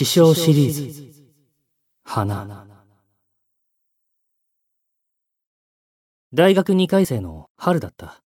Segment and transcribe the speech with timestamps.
[0.00, 1.12] 師匠シリーズ。
[2.04, 2.66] 花。
[6.32, 8.22] 大学2回生の春だった。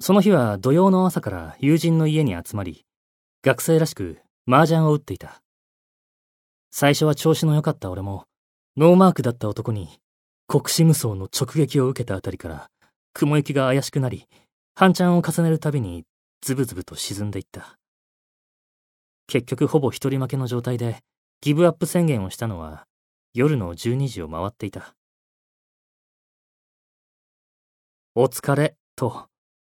[0.00, 2.86] その日は土曜の朝から友人の家に集まり
[3.42, 5.42] 学生らしく麻雀を打っていた。
[6.70, 8.24] 最初は調子の良かった俺も
[8.78, 9.90] ノーマークだった男に
[10.46, 12.70] 国士無双の直撃を受けたあたりから
[13.12, 14.24] 雲行きが怪しくなり
[14.74, 16.04] 半チャンを重ねるたびに
[16.40, 17.76] ズブズブと沈んでいった。
[19.32, 20.98] 結局ほぼ一人負けの状態で
[21.40, 22.84] ギブアップ宣言をしたのは
[23.32, 24.94] 夜の12時を回っていた。
[28.14, 29.28] お疲れ、と、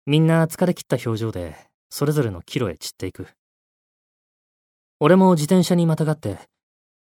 [0.05, 1.55] みんな疲れ切った表情で、
[1.89, 3.29] それぞれの帰路へ散っていく。
[4.99, 6.37] 俺も自転車にまたがって、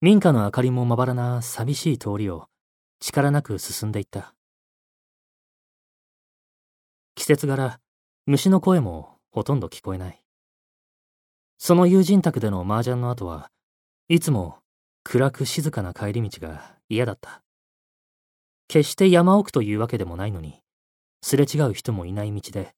[0.03, 2.49] 民家の明かりもまばらな寂しい通りを
[3.01, 4.35] 力なく進んでいった。
[7.15, 7.81] 季節柄、
[8.27, 10.22] 虫の声もほとんど聞こえない。
[11.65, 13.49] その友人宅での麻雀の後は
[14.09, 14.59] いつも
[15.05, 17.41] 暗く静かな帰り道が嫌だった。
[18.67, 20.61] 決して山奥というわけでもないのに、
[21.23, 22.75] すれ違う人もいない道で、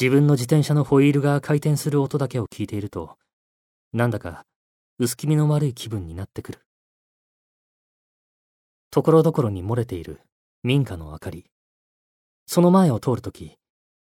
[0.00, 3.18] 自分の自転車のホイールが回転する音だけを聞いていると、
[3.92, 4.46] なんだか
[4.98, 6.60] 薄気味の悪い気分になってくる。
[8.90, 10.22] ところどころに漏れている
[10.62, 11.44] 民家の明かり。
[12.46, 13.58] その前を通るとき、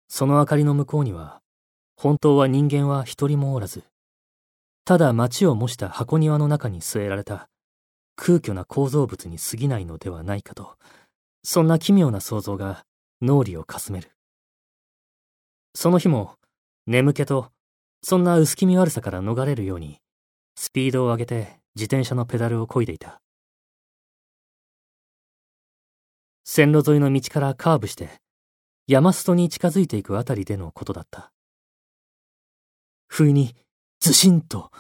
[0.08, 1.42] その明かりの向こうには、
[1.98, 3.84] 本当は人間は一人もおらず、
[4.88, 7.50] ただ町を模した箱庭の中に据えられた
[8.16, 10.78] 空虚な構造物に過ぎないのではないかと、
[11.44, 12.86] そんな奇妙な想像が
[13.22, 14.12] 脳裏をかすめる。
[15.76, 16.36] その日も
[16.86, 17.52] 眠気と
[18.02, 20.00] そんな薄気味悪さから逃れるように
[20.56, 23.20] スピードを上げて自転車のペダルを漕いでいた。
[26.46, 28.22] 線路沿いの道からカーブして
[28.88, 31.34] 山裾に近づいていくあたりでのことだった。
[33.10, 33.54] 不意に
[34.00, 34.72] ずしんと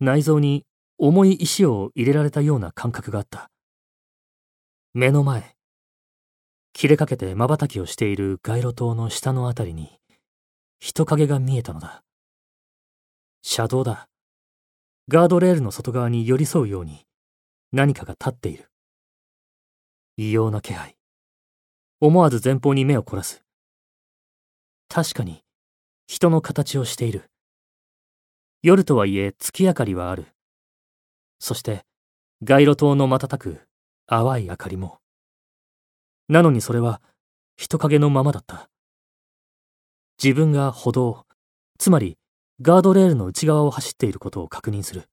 [0.00, 0.64] 内臓に
[0.98, 3.50] 重い石を入れられたような感覚があった。
[4.94, 5.54] 目の前、
[6.72, 9.98] 切れかけて瞬きをしている街路灯の下のあたりに
[10.78, 12.02] 人影が見えたのだ。
[13.42, 14.08] 車道だ。
[15.08, 17.04] ガードレールの外側に寄り添うように
[17.72, 18.70] 何かが立っている。
[20.16, 20.96] 異様な気配。
[22.00, 23.42] 思わず前方に目を凝らす。
[24.88, 25.42] 確かに
[26.06, 27.30] 人の形をしている。
[28.62, 30.26] 夜とはいえ月明かりはある。
[31.38, 31.86] そして、
[32.42, 33.60] 街路灯の瞬く
[34.06, 34.98] 淡い明かりも。
[36.28, 37.00] なのにそれは
[37.56, 38.68] 人影のままだった。
[40.22, 41.24] 自分が歩道、
[41.78, 42.18] つまり
[42.60, 45.08] ガードレールの内側を走っていることを確認する。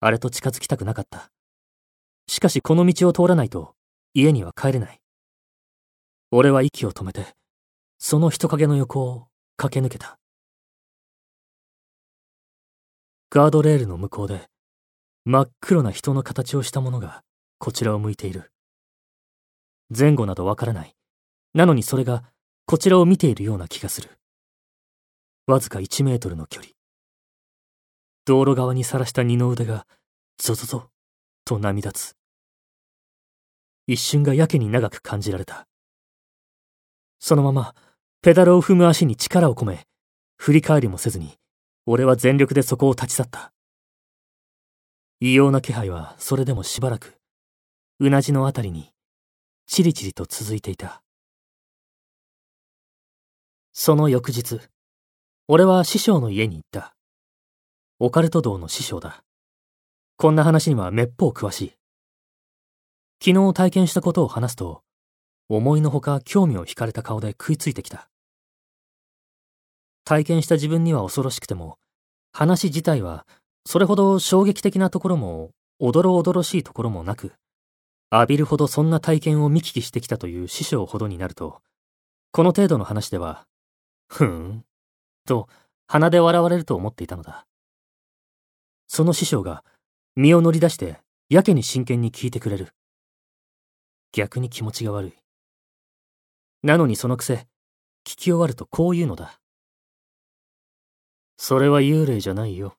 [0.00, 1.30] あれと近づきたくなかった。
[2.26, 3.74] しかしこの道を通らないと
[4.12, 5.00] 家には帰れない。
[6.30, 7.34] 俺は息を止めて、
[7.98, 10.18] その人影の横を駆け抜けた。
[13.34, 14.48] ガードレールの向こうで、
[15.24, 17.24] 真っ黒な人の形をしたものが
[17.58, 18.52] こちらを向いている。
[19.90, 20.94] 前後などわからない。
[21.52, 22.22] なのにそれが
[22.64, 24.10] こちらを見ているような気がする。
[25.48, 26.74] わずか1メートルの距離。
[28.24, 29.88] 道路側にさらした二の腕が
[30.38, 30.90] ゾゾゾ
[31.44, 32.16] と波立つ。
[33.88, 35.66] 一瞬がやけに長く感じられた。
[37.18, 37.74] そのまま
[38.22, 39.88] ペダルを踏む足に力を込め、
[40.36, 41.36] 振り返りもせずに
[41.86, 43.52] 俺は全力でそこを立ち去った。
[45.20, 47.18] 異様な気配はそれでもしばらく、
[48.00, 48.90] うなじのあたりに、
[49.66, 51.02] チリチリと続いていた。
[53.72, 54.60] その翌日、
[55.46, 56.94] 俺は師匠の家に行った。
[57.98, 59.22] オカルト道の師匠だ。
[60.16, 61.72] こんな話にはめっぽう詳しい。
[63.22, 64.82] 昨日体験したことを話すと、
[65.50, 68.08] 思いのほか興味を惹かれた顔で食いついてきた。
[70.04, 71.78] 体験した自分には恐ろしくても、
[72.32, 73.26] 話自体は
[73.66, 77.32] それほど衝撃的なところも、おどろおどろしいところもなく、
[78.12, 81.60] 浴びるほどそんな体験を見聞きしてきたという師匠ほどになると、
[82.30, 83.46] この程度の話では、
[84.08, 84.64] ふーん、
[85.24, 85.48] と
[85.86, 87.46] 鼻で笑われると思っていたのだ。
[88.86, 89.64] その師匠が
[90.14, 92.68] 身を乗り出してやけに真剣に聞いてくれる。
[94.12, 95.12] 逆に気持ちが悪い。
[96.62, 97.46] なのにそのくせ、聞
[98.04, 99.40] き終わるとこう言うのだ。
[101.36, 102.76] それは幽霊じゃないよ。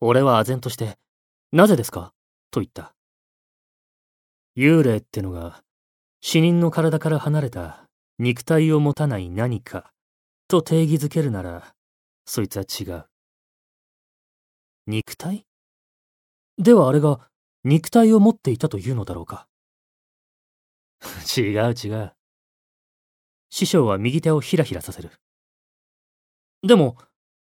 [0.00, 0.98] 俺は唖然として、
[1.52, 2.12] なぜですか？
[2.50, 2.94] と言った。
[4.56, 5.62] 幽霊ってのが、
[6.20, 7.88] 死人の体から離れた
[8.18, 9.92] 肉体を持たない何か
[10.48, 11.74] と定義づけるなら、
[12.24, 13.04] そいつは違う。
[14.86, 15.44] 肉体？
[16.58, 17.28] ではあれが
[17.64, 19.48] 肉体を持っていたというのだろうか？
[21.36, 22.14] 違う違う。
[23.50, 25.10] 師匠は右手をひらひらさせる。
[26.66, 26.96] でも、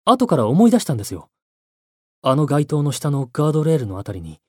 [0.05, 1.29] 後から思い出したんですよ。
[2.21, 4.39] あの街灯の下のガードレールのあたりに、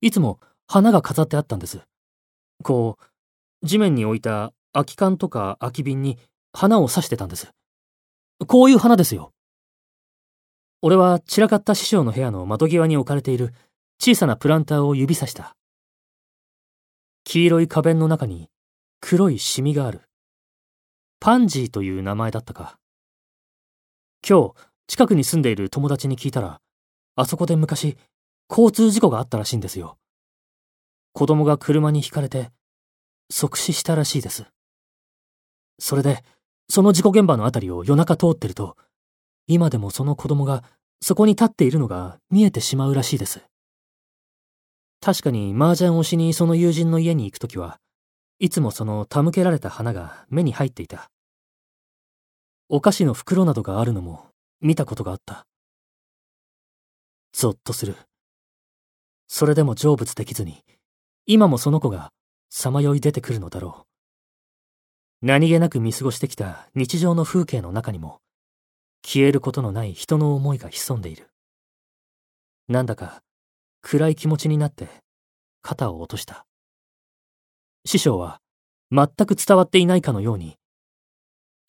[0.00, 1.80] いつも花が飾ってあったんです。
[2.62, 2.98] こ
[3.62, 6.18] う、地面に置いた空き缶とか空き瓶に
[6.52, 7.50] 花を刺してたんです。
[8.46, 9.32] こういう花ですよ。
[10.80, 13.52] 俺は散らかった師匠の部屋の窓際に置かれている
[14.00, 15.56] 小さなプランターを指さした。
[17.24, 18.48] 黄色い花弁の中に
[19.00, 20.02] 黒いシミがある。
[21.20, 22.78] パンジーという名前だったか。
[24.28, 24.54] 今日、
[24.86, 26.60] 近くに住んでいる友達に聞いたら、
[27.16, 27.96] あそこで昔、
[28.50, 29.96] 交通事故があったらしいんですよ。
[31.14, 32.50] 子供が車にひかれて、
[33.30, 34.44] 即死したらしいです。
[35.78, 36.22] それで、
[36.68, 38.76] その事故現場のあたりを夜中通ってると、
[39.46, 40.62] 今でもその子供が
[41.00, 43.40] そこに立っているのが見えてしまうらしいです。
[45.00, 47.80] 確かに麻雀をしにその友人の家に行くときは、
[48.40, 51.10] いつもその手向けられた花が目に入っていた。
[52.70, 54.26] お菓子の袋などがあるのも
[54.60, 55.46] 見たことがあった。
[57.32, 57.96] ゾッとする。
[59.26, 60.62] それでも成仏できずに、
[61.24, 62.10] 今もその子が
[62.50, 63.86] さまよい出てくるのだろ
[65.22, 65.26] う。
[65.26, 68.20] 何気なく見過ごしてきた日常の風景の中にも、
[69.02, 71.30] 消えることのない人の思いが潜んでいる。
[72.68, 73.22] なんだか
[73.80, 74.88] 暗い気持ちになって
[75.62, 76.44] 肩を落とした。
[77.86, 78.42] 師匠は
[78.90, 80.57] 全く伝わっていないかのように、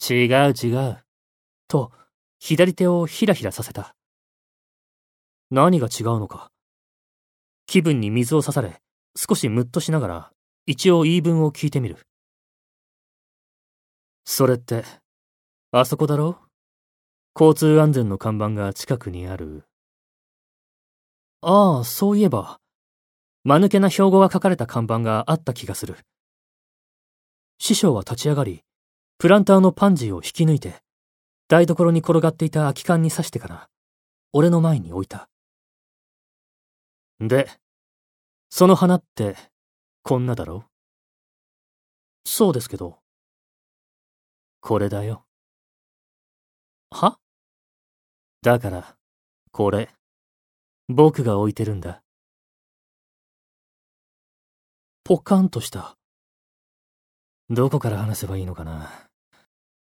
[0.02, 1.04] 違う違う、
[1.68, 1.92] と
[2.40, 3.96] 左手をひらひらさせた。
[5.52, 6.52] 何が違うのか。
[7.66, 8.82] 気分に水を刺され、
[9.16, 10.32] 少しムッとしながら、
[10.66, 11.98] 一応言い分を聞いてみる。
[14.26, 14.84] それって、
[15.72, 16.38] あそこだろ？
[17.36, 19.66] 交通安全の看板が近くにある。
[21.42, 22.60] ああ、そういえば、
[23.44, 25.98] 間抜けな標語が書かれた看板があった気がする。
[27.58, 28.64] 師匠は立ち上がり、
[29.20, 30.82] プランターのパンジーを引き抜いて、
[31.50, 33.70] 台所に転がっていた空き缶に刺してから、
[34.32, 35.28] 俺の前に置いた。
[37.20, 37.50] で、
[38.50, 39.36] その花って、
[40.04, 40.64] こんなだろ？
[42.26, 43.00] うそうですけど。
[44.62, 45.26] これだよ。
[46.90, 47.20] は？
[48.42, 48.96] だから、
[49.52, 49.90] これ、
[50.88, 52.02] 僕が置いてるんだ。
[55.04, 55.98] ポカンとした。
[57.50, 59.09] どこから話せばいいのかな？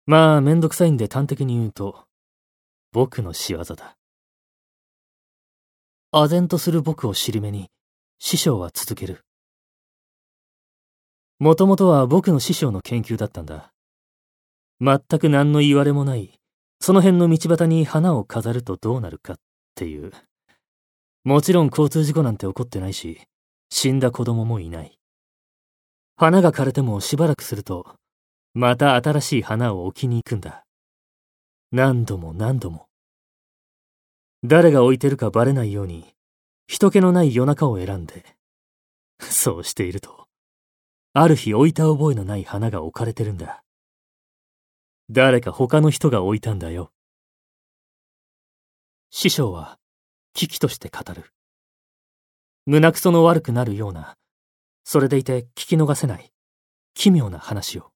[0.08, 2.06] まあ、めんどくさいんで端的に言うと、
[2.92, 3.98] 僕の仕業だ。
[6.12, 7.72] 唖然とする僕を尻目に、
[8.20, 9.26] 師匠は続ける。
[11.40, 13.74] もともとは僕の師匠の研究だったんだ。
[14.80, 16.40] 全く何の言われもない、
[16.80, 19.36] その辺の道端に花を飾るとどうなるかっ
[19.74, 20.12] ていう。
[21.24, 23.22] もちろん交通事故なんて起こってないし、
[23.72, 25.00] 死んだ子供もいない。
[26.16, 27.98] 花が枯れてもしばらくすると、
[28.58, 30.66] また新しい花を置きに行くんだ。
[31.74, 32.88] 何度も何度も。
[34.46, 36.16] 誰が置いてるかバレないように、
[36.66, 38.24] 人気のない夜中を選んで、
[39.20, 40.30] そうしていると、
[41.12, 43.62] ある日置いた覚えのない花が置かれてるんだ。
[45.10, 46.94] 誰か他の人が置いたんだよ。
[49.10, 49.80] 師匠は、
[50.34, 51.34] 危機として語る。
[52.66, 54.16] 胸くその悪くなるような、
[54.86, 56.32] それでいて聞き逃せない、
[56.94, 57.95] 奇妙な話を。